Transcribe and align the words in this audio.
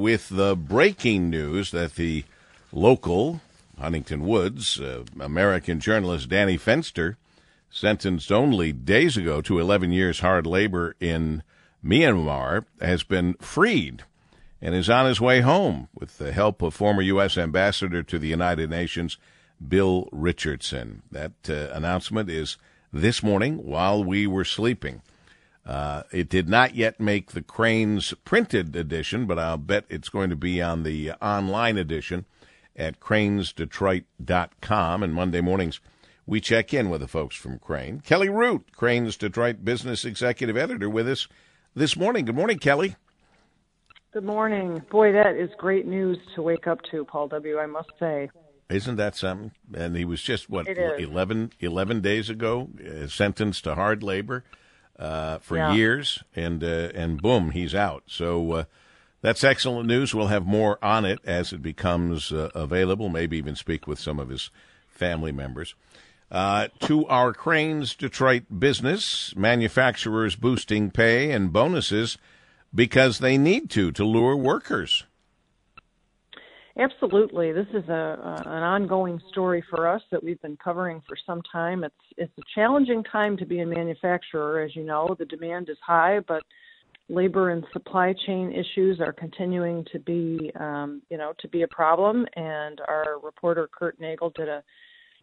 with 0.00 0.30
the 0.30 0.56
breaking 0.56 1.28
news 1.30 1.70
that 1.70 1.94
the 1.94 2.24
local 2.72 3.40
Huntington 3.78 4.26
Woods 4.26 4.80
uh, 4.80 5.04
American 5.18 5.80
journalist 5.80 6.28
Danny 6.28 6.58
Fenster, 6.58 7.16
sentenced 7.70 8.32
only 8.32 8.72
days 8.72 9.16
ago 9.16 9.40
to 9.42 9.58
11 9.58 9.92
years 9.92 10.20
hard 10.20 10.46
labor 10.46 10.96
in 11.00 11.42
Myanmar, 11.84 12.64
has 12.80 13.02
been 13.02 13.34
freed 13.34 14.04
and 14.60 14.74
is 14.74 14.90
on 14.90 15.06
his 15.06 15.20
way 15.20 15.40
home 15.40 15.88
with 15.94 16.18
the 16.18 16.32
help 16.32 16.62
of 16.62 16.74
former 16.74 17.02
U.S. 17.02 17.38
Ambassador 17.38 18.02
to 18.02 18.18
the 18.18 18.28
United 18.28 18.68
Nations, 18.68 19.16
Bill 19.66 20.08
Richardson. 20.12 21.02
That 21.10 21.32
uh, 21.48 21.72
announcement 21.72 22.28
is 22.28 22.58
this 22.92 23.22
morning 23.22 23.64
while 23.64 24.02
we 24.04 24.26
were 24.26 24.44
sleeping. 24.44 25.02
Uh, 25.66 26.04
it 26.10 26.28
did 26.28 26.48
not 26.48 26.74
yet 26.74 26.98
make 26.98 27.32
the 27.32 27.42
Crain's 27.42 28.14
printed 28.24 28.74
edition, 28.74 29.26
but 29.26 29.38
I'll 29.38 29.58
bet 29.58 29.84
it's 29.88 30.08
going 30.08 30.30
to 30.30 30.36
be 30.36 30.62
on 30.62 30.82
the 30.82 31.12
online 31.22 31.76
edition 31.76 32.24
at 32.76 32.98
crainsdetroit.com. 32.98 35.02
And 35.02 35.14
Monday 35.14 35.40
mornings, 35.40 35.80
we 36.26 36.40
check 36.40 36.72
in 36.72 36.90
with 36.90 37.02
the 37.02 37.08
folks 37.08 37.36
from 37.36 37.58
Crain. 37.58 38.00
Kelly 38.00 38.28
Root, 38.28 38.72
Crain's 38.72 39.16
Detroit 39.16 39.64
Business 39.64 40.04
Executive 40.04 40.56
Editor, 40.56 40.88
with 40.88 41.08
us 41.08 41.28
this 41.74 41.96
morning. 41.96 42.24
Good 42.24 42.36
morning, 42.36 42.58
Kelly. 42.58 42.96
Good 44.12 44.24
morning. 44.24 44.82
Boy, 44.90 45.12
that 45.12 45.36
is 45.36 45.50
great 45.58 45.86
news 45.86 46.18
to 46.34 46.42
wake 46.42 46.66
up 46.66 46.80
to, 46.90 47.04
Paul 47.04 47.28
W., 47.28 47.58
I 47.58 47.66
must 47.66 47.90
say. 48.00 48.30
Isn't 48.68 48.96
that 48.96 49.16
something? 49.16 49.52
And 49.74 49.96
he 49.96 50.04
was 50.04 50.22
just, 50.22 50.48
what, 50.48 50.68
11, 50.68 51.52
11 51.60 52.00
days 52.00 52.30
ago, 52.30 52.70
uh, 52.84 53.08
sentenced 53.08 53.64
to 53.64 53.74
hard 53.74 54.02
labor 54.02 54.44
uh, 55.00 55.38
for 55.38 55.56
yeah. 55.56 55.72
years, 55.72 56.22
and 56.36 56.62
uh, 56.62 56.90
and 56.94 57.20
boom, 57.22 57.52
he's 57.52 57.74
out. 57.74 58.04
So 58.06 58.52
uh, 58.52 58.64
that's 59.22 59.42
excellent 59.42 59.88
news. 59.88 60.14
We'll 60.14 60.26
have 60.26 60.46
more 60.46 60.78
on 60.84 61.04
it 61.06 61.18
as 61.24 61.52
it 61.52 61.62
becomes 61.62 62.30
uh, 62.30 62.50
available, 62.54 63.08
maybe 63.08 63.38
even 63.38 63.56
speak 63.56 63.86
with 63.86 63.98
some 63.98 64.20
of 64.20 64.28
his 64.28 64.50
family 64.88 65.32
members. 65.32 65.74
Uh, 66.30 66.68
to 66.80 67.06
our 67.06 67.32
Crain's 67.32 67.94
Detroit 67.94 68.44
business, 68.56 69.34
manufacturers 69.34 70.36
boosting 70.36 70.90
pay 70.90 71.32
and 71.32 71.52
bonuses 71.52 72.18
because 72.72 73.18
they 73.18 73.36
need 73.36 73.68
to 73.70 73.90
to 73.92 74.04
lure 74.04 74.36
workers. 74.36 75.04
Absolutely, 76.78 77.52
this 77.52 77.66
is 77.74 77.88
a, 77.88 78.42
an 78.46 78.62
ongoing 78.62 79.20
story 79.30 79.62
for 79.68 79.88
us 79.88 80.02
that 80.12 80.22
we've 80.22 80.40
been 80.40 80.56
covering 80.62 81.02
for 81.08 81.16
some 81.26 81.42
time. 81.50 81.82
It's 81.82 81.94
it's 82.16 82.32
a 82.38 82.42
challenging 82.54 83.02
time 83.04 83.36
to 83.38 83.44
be 83.44 83.60
a 83.60 83.66
manufacturer, 83.66 84.60
as 84.60 84.76
you 84.76 84.84
know. 84.84 85.16
The 85.18 85.24
demand 85.24 85.68
is 85.68 85.76
high, 85.84 86.20
but 86.20 86.42
labor 87.08 87.50
and 87.50 87.64
supply 87.72 88.14
chain 88.24 88.52
issues 88.52 89.00
are 89.00 89.12
continuing 89.12 89.84
to 89.92 89.98
be, 89.98 90.52
um, 90.60 91.02
you 91.10 91.18
know, 91.18 91.32
to 91.40 91.48
be 91.48 91.62
a 91.62 91.68
problem. 91.68 92.24
And 92.36 92.80
our 92.86 93.18
reporter 93.22 93.68
Kurt 93.76 94.00
Nagl 94.00 94.32
did 94.34 94.48
a 94.48 94.62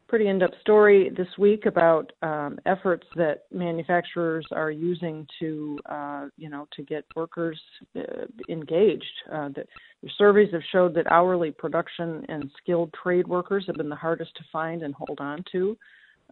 pretty 0.07 0.27
in-depth 0.27 0.55
story 0.61 1.09
this 1.15 1.27
week 1.37 1.65
about 1.65 2.11
um, 2.21 2.57
efforts 2.65 3.05
that 3.15 3.43
manufacturers 3.51 4.45
are 4.51 4.71
using 4.71 5.27
to, 5.39 5.77
uh, 5.87 6.27
you 6.37 6.49
know, 6.49 6.67
to 6.75 6.83
get 6.83 7.03
workers 7.15 7.59
uh, 7.97 8.25
engaged. 8.49 9.03
Uh, 9.31 9.49
the, 9.49 9.63
the, 10.03 10.09
surveys 10.17 10.51
have 10.53 10.61
showed 10.71 10.93
that 10.93 11.11
hourly 11.11 11.51
production 11.51 12.25
and 12.29 12.49
skilled 12.61 12.93
trade 13.01 13.27
workers 13.27 13.65
have 13.67 13.75
been 13.75 13.89
the 13.89 13.95
hardest 13.95 14.33
to 14.35 14.43
find 14.51 14.83
and 14.83 14.93
hold 14.93 15.19
on 15.19 15.43
to. 15.51 15.77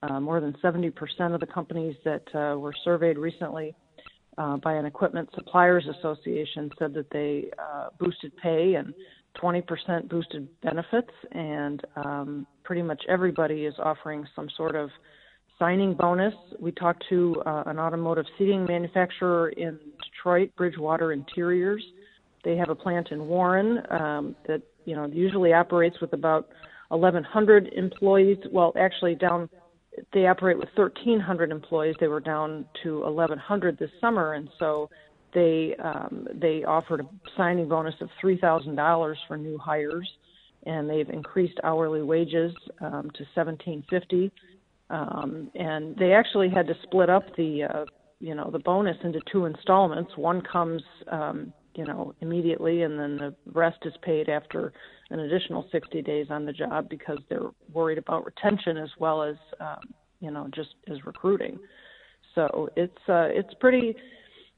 Uh, 0.04 0.20
more 0.20 0.40
than 0.40 0.54
70% 0.64 0.94
of 1.34 1.40
the 1.40 1.46
companies 1.46 1.96
that 2.04 2.24
uh, 2.36 2.58
were 2.58 2.74
surveyed 2.84 3.18
recently 3.18 3.76
uh, 4.38 4.58
by 4.58 4.74
an 4.74 4.86
equipment 4.86 5.30
suppliers 5.34 5.86
association 6.00 6.70
said 6.78 6.94
that 6.94 7.10
they 7.12 7.50
boosted 8.00 8.36
pay 8.38 8.76
and 8.76 8.94
20% 9.42 10.10
boosted 10.10 10.48
benefits, 10.62 11.12
and 11.32 11.82
um, 11.98 12.48
pretty 12.64 12.82
much 12.82 13.04
everybody 13.08 13.66
is 13.66 13.74
offering 13.80 14.26
some 14.36 14.50
sort 14.56 14.76
of 14.76 14.90
signing 15.60 15.94
bonus. 15.94 16.34
We 16.60 16.72
talked 16.72 17.04
to 17.10 17.42
uh, 17.46 17.64
an 17.68 17.80
automotive 17.80 18.26
seating 18.38 18.66
manufacturer 18.66 19.50
in 19.50 19.80
Detroit, 20.04 20.52
Bridgewater 20.56 21.12
Interiors. 21.12 21.84
They 22.44 22.56
have 22.58 22.70
a 22.70 22.76
plant 22.76 23.10
in 23.12 23.28
Warren 23.28 23.82
um, 23.90 24.36
that 24.48 24.62
you 24.86 24.96
know 24.96 25.06
usually 25.08 25.54
operates 25.54 26.00
with 26.02 26.14
about 26.14 26.50
1,100 26.90 27.70
employees. 27.74 28.38
Well, 28.52 28.74
actually, 28.78 29.16
down 29.16 29.50
they 30.14 30.28
operate 30.28 30.58
with 30.58 30.70
1,300 30.76 31.52
employees. 31.52 31.96
They 32.00 32.08
were 32.08 32.20
down 32.20 32.66
to 32.84 33.02
1,100 33.02 33.78
this 33.78 33.90
summer, 34.02 34.34
and 34.34 34.50
so 34.60 34.90
they 35.36 35.76
um, 35.84 36.28
they 36.34 36.64
offered 36.64 37.02
a 37.02 37.10
signing 37.38 37.68
bonus 37.68 37.94
of 38.02 38.10
three 38.20 38.40
thousand 38.40 38.76
dollars 38.76 39.20
for 39.28 39.38
new 39.38 39.58
hires, 39.60 40.10
and 40.66 40.90
they've 40.90 41.10
increased 41.10 41.60
hourly 41.64 42.02
wages 42.02 42.54
um, 42.82 43.12
to 43.14 43.26
seventeen 43.36 43.84
fifty. 43.90 44.32
Um, 44.90 45.52
and 45.56 45.96
they 45.98 46.14
actually 46.14 46.50
had 46.50 46.68
to 46.68 46.74
split 46.84 47.10
up 47.10 47.24
the 47.36 47.64
uh, 47.64 47.86
you 48.20 48.34
know 48.34 48.50
the 48.50 48.60
bonus 48.60 48.98
into 49.04 49.20
two 49.32 49.46
installments. 49.46 50.12
One 50.16 50.42
comes 50.42 50.82
um, 51.12 51.54
you 51.76 51.86
know 51.86 52.16
immediately, 52.22 52.84
and 52.84 52.98
then 52.98 53.18
the 53.18 53.36
rest 53.54 53.80
is 53.84 53.94
paid 54.02 54.30
after 54.30 54.74
an 55.12 55.20
additional 55.20 55.68
60 55.72 56.02
days 56.02 56.28
on 56.32 56.46
the 56.46 56.54
job 56.54 56.90
because 56.90 57.20
they're 57.30 57.52
worried 57.72 58.00
about 58.00 58.26
retention 58.26 58.78
as 58.78 58.90
well 58.98 59.22
as 59.22 59.36
um, 59.60 59.94
you 60.22 60.32
know 60.32 60.48
just 60.56 60.76
as 60.90 61.06
recruiting. 61.06 61.60
So 62.36 62.70
it's 62.76 63.10
uh, 63.10 63.28
it's 63.30 63.54
pretty 63.60 63.96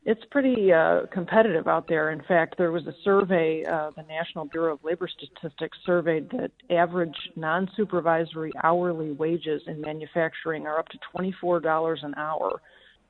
it's 0.08 0.24
pretty 0.32 0.72
uh, 0.72 1.02
competitive 1.12 1.68
out 1.68 1.90
there. 1.90 2.12
In 2.12 2.22
fact, 2.22 2.58
there 2.58 2.72
was 2.72 2.88
a 2.88 2.94
survey, 3.04 3.66
uh, 3.66 3.92
the 3.94 4.04
National 4.04 4.46
Bureau 4.46 4.76
of 4.76 4.84
Labor 4.86 5.10
Statistics 5.10 5.78
surveyed 5.86 6.30
that 6.30 6.52
average 6.70 7.18
non 7.36 7.70
supervisory 7.76 8.54
hourly 8.64 9.12
wages 9.12 9.62
in 9.68 9.82
manufacturing 9.82 10.66
are 10.66 10.80
up 10.80 10.88
to 10.90 10.98
$24 11.14 12.06
an 12.06 12.16
hour. 12.16 12.62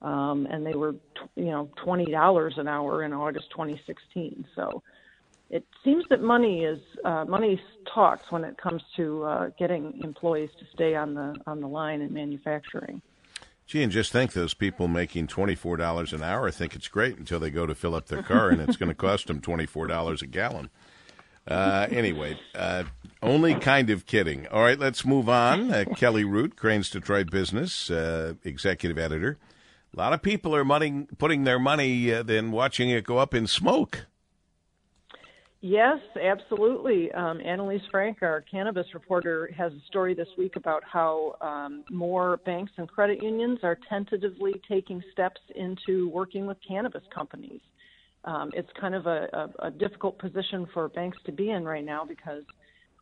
Um, 0.02 0.47
and 0.50 0.66
they 0.66 0.74
were, 0.74 0.96
you 1.35 1.52
know, 1.52 1.69
$20 1.85 2.59
an 2.59 2.68
hour 2.68 3.03
in 3.03 3.14
August 3.14 3.52
2016. 3.52 4.47
So 4.56 4.81
it 5.52 5.66
seems 5.84 6.03
that 6.09 6.24
money 6.24 6.64
is 6.64 6.79
uh, 7.06 7.25
money 7.25 7.62
talks 7.94 8.31
when 8.31 8.44
it 8.44 8.58
comes 8.58 8.81
to 8.96 9.24
uh, 9.24 9.50
getting 9.59 10.02
employees 10.03 10.50
to 10.59 10.66
stay 10.74 10.96
on 10.96 11.14
the 11.14 11.35
on 11.46 11.62
the 11.62 11.68
line 11.68 12.02
in 12.02 12.12
manufacturing. 12.12 13.03
Gee, 13.67 13.83
and 13.83 13.91
just 13.91 14.13
think 14.13 14.31
those 14.31 14.53
people 14.53 14.88
making 14.88 15.28
$24 15.28 16.13
an 16.13 16.23
hour 16.23 16.50
think 16.51 16.73
it's 16.73 16.88
great 16.88 17.17
until 17.17 17.38
they 17.38 17.50
go 17.50 17.66
to 17.66 17.75
fill 17.75 17.95
up 17.95 18.05
their 18.07 18.23
car 18.23 18.50
and 18.50 18.61
it's 18.61 18.78
going 18.78 18.88
to 18.88 18.95
cost 18.95 19.28
them 19.28 19.41
$24 19.41 20.22
a 20.22 20.25
gallon. 20.28 20.69
Uh, 21.45 21.85
anyway, 21.91 22.39
uh, 22.55 22.83
only 23.22 23.55
kind 23.55 23.89
of 23.89 24.05
kidding. 24.05 24.47
All 24.47 24.61
right, 24.61 24.79
let's 24.79 25.03
move 25.03 25.28
on. 25.28 25.72
Uh, 25.72 25.83
Kelly 25.97 26.23
Root, 26.23 26.55
Crain's 26.55 26.89
Detroit 26.89 27.29
Business, 27.29 27.91
uh, 27.91 28.35
executive 28.45 28.97
editor. 28.97 29.38
A 29.94 29.97
lot 29.97 30.13
of 30.13 30.22
people 30.22 30.55
are 30.55 30.63
money, 30.63 31.05
putting 31.17 31.44
their 31.44 31.59
money, 31.59 32.13
uh, 32.13 32.23
then 32.23 32.51
watching 32.51 32.89
it 32.89 33.03
go 33.03 33.17
up 33.17 33.34
in 33.34 33.47
smoke. 33.47 34.05
Yes, 35.62 35.97
absolutely. 36.22 37.12
Um, 37.13 37.41
Annalise 37.41 37.81
Frank, 37.90 38.19
our 38.22 38.41
cannabis 38.50 38.85
reporter, 38.94 39.50
has 39.57 39.73
a 39.73 39.81
story 39.88 40.13
this 40.13 40.28
week 40.38 40.56
about 40.56 40.84
how 40.84 41.35
um, 41.41 41.84
more 41.90 42.38
banks 42.45 42.72
and 42.78 42.88
credit 42.88 43.23
unions 43.23 43.59
are 43.63 43.78
tentatively 43.90 44.62
taking 44.69 45.01
steps 45.12 45.41
into 45.56 46.09
working 46.09 46.46
with 46.46 46.57
cannabis 46.67 47.01
companies. 47.13 47.62
Um, 48.23 48.51
it's 48.53 48.69
kind 48.79 48.94
of 48.94 49.07
a, 49.07 49.28
a, 49.34 49.67
a 49.67 49.72
difficult 49.72 50.19
position 50.19 50.67
for 50.73 50.90
banks 50.90 51.17
to 51.25 51.31
be 51.31 51.50
in 51.50 51.66
right 51.66 51.85
now 51.85 52.06
because 52.06 52.44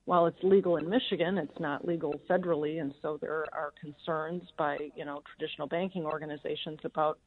while 0.06 0.26
it's 0.26 0.38
legal 0.42 0.78
in 0.78 0.90
Michigan, 0.90 1.38
it's 1.38 1.60
not 1.60 1.86
legal 1.86 2.22
federally, 2.30 2.80
and 2.80 2.94
so 3.02 3.18
there 3.20 3.46
are 3.54 3.74
concerns 3.82 4.44
by 4.58 4.78
you 4.96 5.04
know 5.04 5.22
traditional 5.36 5.68
banking 5.68 6.06
organizations 6.06 6.80
about 6.84 7.18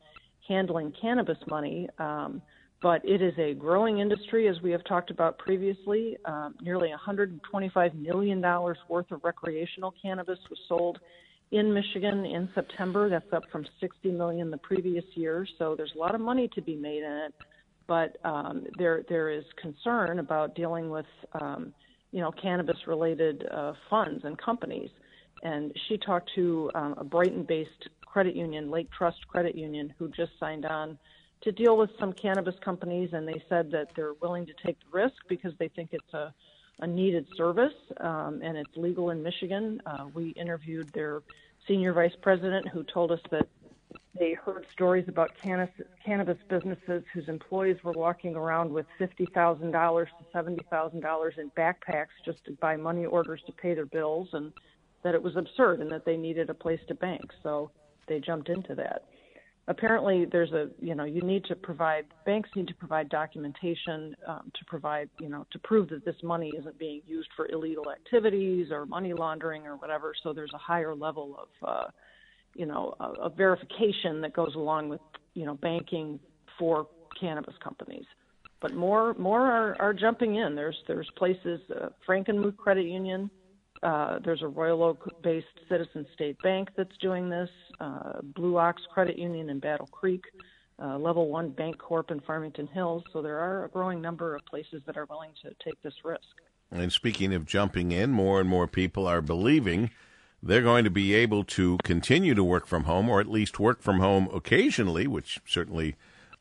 handling 0.47 0.93
cannabis 1.01 1.39
money. 1.49 1.89
Um, 1.99 2.41
but 2.81 3.05
it 3.05 3.21
is 3.21 3.35
a 3.39 3.55
growing 3.55 3.99
industry, 3.99 4.47
as 4.49 4.61
we 4.63 4.71
have 4.71 4.85
talked 4.85 5.11
about 5.11 5.37
previously. 5.39 6.17
Um, 6.25 6.55
nearly 6.61 6.91
$125 6.91 7.95
million 7.95 8.41
worth 8.89 9.11
of 9.11 9.21
recreational 9.25 9.93
cannabis 10.01 10.39
was 10.49 10.59
sold 10.69 10.99
in 11.51 11.73
Michigan 11.73 12.25
in 12.25 12.49
September. 12.55 13.09
That's 13.09 13.33
up 13.33 13.43
from 13.51 13.67
60 13.81 14.11
million 14.13 14.51
the 14.51 14.59
previous 14.59 15.05
year. 15.15 15.47
So 15.59 15.75
there's 15.77 15.93
a 15.97 15.99
lot 15.99 16.15
of 16.15 16.21
money 16.21 16.49
to 16.55 16.63
be 16.63 16.77
made 16.77 17.03
in 17.03 17.13
it, 17.27 17.35
but 17.87 18.17
um, 18.25 18.67
there 18.77 19.03
there 19.09 19.31
is 19.31 19.45
concern 19.61 20.19
about 20.19 20.55
dealing 20.55 20.91
with 20.91 21.07
um, 21.41 21.73
you 22.13 22.21
know 22.21 22.31
cannabis-related 22.31 23.47
uh, 23.51 23.73
funds 23.91 24.25
and 24.25 24.39
companies. 24.39 24.91
And 25.43 25.73
she 25.89 25.97
talked 25.99 26.31
to 26.35 26.71
um, 26.75 26.95
a 26.99 27.05
Brighton-based 27.05 27.89
credit 28.05 28.35
union, 28.35 28.71
Lake 28.71 28.89
Trust 28.97 29.27
Credit 29.29 29.55
Union, 29.57 29.95
who 29.99 30.09
just 30.09 30.33
signed 30.41 30.65
on 30.65 30.99
to 31.43 31.53
deal 31.53 31.77
with 31.77 31.91
some 31.99 32.13
cannabis 32.13 32.55
companies, 32.65 33.11
and 33.13 33.27
they 33.27 33.43
said 33.49 33.71
that 33.71 33.89
they're 33.95 34.15
willing 34.15 34.47
to 34.47 34.53
take 34.65 34.79
the 34.81 34.91
risk 34.91 35.17
because 35.29 35.53
they 35.59 35.69
think 35.69 35.91
it's 35.93 36.15
a, 36.15 36.33
a 36.81 36.87
needed 36.87 37.27
service 37.37 37.75
um, 38.01 38.41
and 38.43 38.57
it's 38.57 38.77
legal 38.77 39.11
in 39.11 39.23
Michigan. 39.23 39.81
Uh, 39.87 40.07
we 40.15 40.31
interviewed 40.31 40.89
their 40.93 41.23
senior 41.67 41.93
vice 41.93 42.17
president 42.23 42.67
who 42.69 42.83
told 42.85 43.13
us 43.13 43.21
that 43.31 43.47
they 44.19 44.35
heard 44.35 44.67
stories 44.73 45.05
about 45.07 45.31
cannabis, 45.41 45.75
cannabis 46.05 46.39
businesses 46.49 47.05
whose 47.13 47.29
employees 47.29 47.77
were 47.85 47.93
walking 47.93 48.35
around 48.35 48.73
with 48.73 48.87
$50,000 48.99 50.07
to 50.07 50.37
$70,000 50.37 51.39
in 51.39 51.51
backpacks 51.51 52.07
just 52.25 52.45
to 52.47 52.53
buy 52.61 52.77
money 52.77 53.07
orders 53.07 53.41
to 53.47 53.53
pay 53.53 53.75
their 53.75 53.87
bills, 53.87 54.29
and 54.33 54.53
that 55.05 55.15
it 55.15 55.23
was 55.23 55.37
absurd 55.37 55.81
and 55.81 55.91
that 55.91 56.05
they 56.05 56.17
needed 56.17 56.51
a 56.51 56.55
place 56.55 56.81
to 56.89 56.95
bank. 56.95 57.23
So 57.43 57.71
they 58.09 58.19
jumped 58.19 58.49
into 58.49 58.75
that. 58.75 59.05
Apparently, 59.69 60.25
there's 60.25 60.53
a 60.53 60.71
you 60.81 60.95
know 60.95 61.05
you 61.05 61.21
need 61.23 61.45
to 61.45 61.55
provide 61.55 62.07
banks 62.27 62.51
need 62.57 62.67
to 62.69 62.75
provide 62.75 63.09
documentation 63.09 64.17
um, 64.27 64.51
to 64.59 64.65
provide 64.67 65.09
you 65.21 65.29
know 65.29 65.47
to 65.53 65.59
prove 65.61 65.89
that 65.91 66.05
this 66.05 66.17
money 66.23 66.53
isn't 66.59 66.79
being 66.79 67.03
used 67.07 67.29
for 67.37 67.47
illegal 67.49 67.93
activities 67.93 68.69
or 68.73 68.87
money 68.87 69.13
laundering 69.13 69.67
or 69.67 69.77
whatever. 69.77 70.15
So 70.23 70.33
there's 70.33 70.53
a 70.55 70.59
higher 70.59 70.95
level 70.95 71.39
of 71.39 71.69
uh, 71.69 71.91
you 72.59 72.67
know, 72.67 72.95
a, 73.01 73.05
a 73.23 73.31
verification 73.31 74.21
that 74.21 74.35
goes 74.35 74.55
along 74.55 74.89
with, 74.89 75.01
you 75.35 75.47
know, 75.47 75.55
banking 75.55 76.19
for 76.59 76.87
cannabis 77.19 77.55
companies. 77.63 78.05
But 78.61 78.75
more 78.75 79.15
more 79.15 79.41
are, 79.41 79.77
are 79.81 79.95
jumping 79.95 80.35
in. 80.35 80.57
There's 80.57 80.77
there's 80.89 81.09
places, 81.17 81.61
uh, 81.71 81.91
Frankenmuth 82.07 82.57
Credit 82.57 82.85
Union. 82.85 83.31
Uh, 83.83 84.19
there's 84.25 84.43
a 84.43 84.49
Royal 84.49 84.83
Oak-based 84.83 85.47
Citizen 85.69 86.07
State 86.15 86.37
Bank 86.43 86.71
that's 86.77 86.97
doing 86.99 87.29
this. 87.29 87.51
Uh, 87.81 88.21
Blue 88.23 88.59
Ox 88.59 88.83
Credit 88.93 89.19
Union 89.19 89.51
in 89.51 89.61
Battle 89.61 89.87
Creek. 89.87 90.25
Uh, 90.81 90.97
Level 90.97 91.29
One 91.29 91.51
Bancorp 91.51 92.11
in 92.11 92.21
Farmington 92.21 92.69
Hills. 92.69 93.03
So 93.13 93.21
there 93.21 93.39
are 93.39 93.65
a 93.65 93.69
growing 93.69 94.01
number 94.01 94.37
of 94.37 94.45
places 94.47 94.83
that 94.87 94.97
are 94.97 95.07
willing 95.07 95.33
to 95.43 95.51
take 95.65 95.81
this 95.83 95.95
risk. 96.05 96.23
And 96.71 96.93
speaking 96.93 97.35
of 97.35 97.47
jumping 97.47 97.93
in, 97.93 98.11
more 98.11 98.41
and 98.41 98.49
more 98.49 98.67
people 98.67 99.07
are 99.07 99.23
believing 99.23 99.91
they're 100.43 100.63
going 100.63 100.85
to 100.85 100.91
be 100.91 101.15
able 101.15 101.43
to 101.43 101.79
continue 101.83 102.35
to 102.35 102.45
work 102.45 102.67
from 102.67 102.85
home 102.85 103.09
or 103.09 103.21
at 103.21 103.31
least 103.31 103.59
work 103.59 103.83
from 103.83 103.99
home 103.99 104.29
occasionally, 104.33 105.07
which 105.07 105.41
certainly 105.47 105.97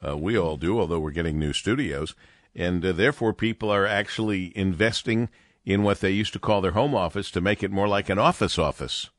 uh, 0.05 0.15
we 0.15 0.37
all 0.37 0.57
do, 0.57 0.79
although 0.79 0.99
we're 0.99 1.11
getting 1.11 1.39
new 1.39 1.53
studios. 1.53 2.13
And 2.55 2.85
uh, 2.85 2.91
therefore, 2.91 3.33
people 3.33 3.71
are 3.71 3.85
actually 3.85 4.55
investing 4.55 5.29
in 5.67 5.83
what 5.83 5.99
they 5.99 6.11
used 6.11 6.31
to 6.31 6.39
call 6.39 6.61
their 6.61 6.71
home 6.71 6.95
office 6.95 7.29
to 7.29 7.41
make 7.41 7.61
it 7.61 7.69
more 7.69 7.89
like 7.89 8.07
an 8.07 8.17
office 8.17 8.57
office. 8.57 9.09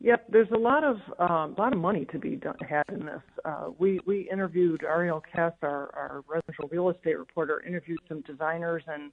Yep, 0.00 0.26
there's 0.30 0.50
a 0.52 0.58
lot 0.58 0.84
of 0.84 0.96
um, 1.18 1.54
lot 1.58 1.74
of 1.74 1.78
money 1.78 2.06
to 2.06 2.18
be 2.18 2.36
done, 2.36 2.56
had 2.66 2.84
in 2.88 3.04
this. 3.04 3.20
Uh, 3.44 3.70
we 3.78 4.00
we 4.06 4.30
interviewed 4.30 4.80
Arielle 4.80 5.20
Kass, 5.34 5.52
our, 5.62 5.90
our 5.94 6.22
residential 6.26 6.68
real 6.70 6.88
estate 6.88 7.18
reporter, 7.18 7.62
interviewed 7.66 7.98
some 8.08 8.22
designers 8.22 8.82
and 8.86 9.10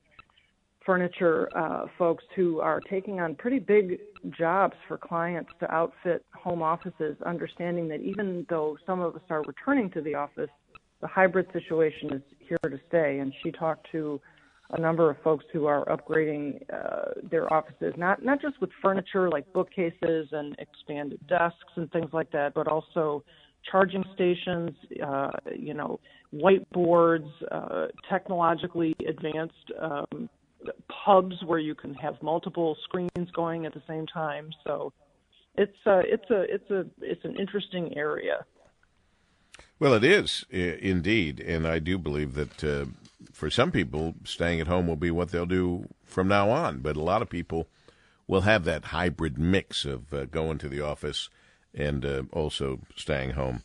furniture 0.85 1.49
uh, 1.57 1.87
folks 1.97 2.23
who 2.35 2.59
are 2.61 2.79
taking 2.79 3.19
on 3.19 3.35
pretty 3.35 3.59
big 3.59 3.99
jobs 4.37 4.75
for 4.87 4.97
clients 4.97 5.51
to 5.59 5.69
outfit 5.73 6.23
home 6.33 6.61
offices, 6.61 7.17
understanding 7.25 7.89
that 7.89 7.99
even 7.99 8.45
though 8.49 8.77
some 8.85 9.01
of 9.01 9.15
us 9.15 9.21
are 9.29 9.41
returning 9.41 9.89
to 9.89 9.99
the 9.99 10.13
office, 10.15 10.49
the 11.01 11.07
hybrid 11.07 11.47
situation 11.51 12.13
is 12.13 12.21
here 12.39 12.59
to 12.63 12.79
stay. 12.87 13.19
And 13.19 13.33
she 13.43 13.51
talked 13.51 13.91
to 13.91 14.21
a 14.71 14.79
number 14.81 15.09
of 15.09 15.17
folks 15.23 15.45
who 15.53 15.65
are 15.65 15.85
upgrading 15.85 16.61
uh, 16.73 17.13
their 17.29 17.51
offices, 17.51 17.93
not 17.97 18.23
not 18.23 18.41
just 18.41 18.59
with 18.59 18.69
furniture 18.81 19.29
like 19.29 19.51
bookcases 19.53 20.27
and 20.31 20.55
expanded 20.59 21.19
desks 21.27 21.73
and 21.75 21.91
things 21.91 22.09
like 22.11 22.31
that, 22.31 22.53
but 22.53 22.67
also 22.67 23.23
charging 23.69 24.03
stations, 24.13 24.71
uh, 25.05 25.31
you 25.55 25.73
know, 25.73 25.99
whiteboards, 26.33 27.29
uh, 27.51 27.87
technologically 28.09 28.95
advanced 29.07 29.71
um, 29.81 30.29
pubs 31.05 31.35
where 31.45 31.59
you 31.59 31.75
can 31.75 31.93
have 31.93 32.21
multiple 32.21 32.75
screens 32.83 33.31
going 33.33 33.65
at 33.65 33.73
the 33.73 33.81
same 33.87 34.05
time. 34.07 34.49
So 34.65 34.91
it's 35.55 35.77
a, 35.85 35.99
it's 35.99 36.29
a 36.29 36.41
it's 36.41 36.69
a 36.69 36.85
it's 37.01 37.25
an 37.25 37.35
interesting 37.37 37.97
area. 37.97 38.45
Well, 39.79 39.93
it 39.93 40.03
is 40.03 40.45
indeed, 40.49 41.39
and 41.39 41.67
I 41.67 41.79
do 41.79 41.97
believe 41.97 42.33
that 42.33 42.63
uh, 42.63 42.85
for 43.31 43.49
some 43.49 43.71
people, 43.71 44.15
staying 44.23 44.59
at 44.59 44.67
home 44.67 44.87
will 44.87 44.95
be 44.95 45.11
what 45.11 45.31
they'll 45.31 45.45
do 45.45 45.87
from 46.03 46.27
now 46.27 46.49
on. 46.49 46.79
But 46.79 46.95
a 46.95 47.03
lot 47.03 47.21
of 47.21 47.29
people 47.29 47.67
will 48.27 48.41
have 48.41 48.65
that 48.65 48.85
hybrid 48.85 49.37
mix 49.37 49.85
of 49.85 50.13
uh, 50.13 50.25
going 50.25 50.57
to 50.59 50.69
the 50.69 50.81
office 50.81 51.29
and 51.73 52.05
uh, 52.05 52.23
also 52.31 52.81
staying 52.95 53.31
home. 53.31 53.63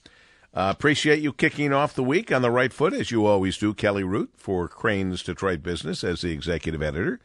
Uh, 0.54 0.72
appreciate 0.74 1.20
you 1.20 1.32
kicking 1.32 1.72
off 1.72 1.94
the 1.94 2.04
week 2.04 2.30
on 2.30 2.42
the 2.42 2.50
right 2.50 2.72
foot, 2.72 2.92
as 2.92 3.10
you 3.10 3.24
always 3.24 3.56
do, 3.56 3.72
Kelly 3.72 4.04
Root, 4.04 4.32
for 4.36 4.68
Crain's 4.68 5.22
Detroit 5.22 5.62
Business 5.62 6.04
as 6.04 6.20
the 6.20 6.30
executive 6.30 6.82
editor. 6.82 7.20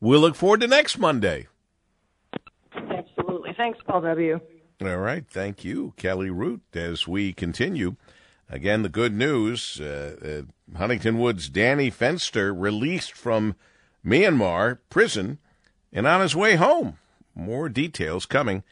We'll 0.00 0.20
look 0.20 0.34
forward 0.34 0.60
to 0.60 0.66
next 0.66 0.98
Monday. 0.98 1.46
Absolutely. 2.74 3.54
Thanks, 3.56 3.78
Paul 3.86 4.00
W. 4.00 4.40
All 4.82 4.96
right. 4.98 5.24
Thank 5.28 5.64
you, 5.64 5.94
Kelly 5.96 6.30
Root, 6.30 6.62
as 6.74 7.06
we 7.06 7.32
continue. 7.32 7.94
Again, 8.48 8.82
the 8.82 8.88
good 8.88 9.14
news 9.14 9.80
uh, 9.80 10.44
uh, 10.44 10.76
Huntington 10.78 11.18
Woods' 11.18 11.48
Danny 11.48 11.90
Fenster 11.90 12.54
released 12.56 13.12
from 13.12 13.56
Myanmar 14.04 14.78
prison 14.90 15.38
and 15.92 16.06
on 16.06 16.20
his 16.20 16.36
way 16.36 16.56
home. 16.56 16.98
More 17.34 17.68
details 17.68 18.26
coming. 18.26 18.62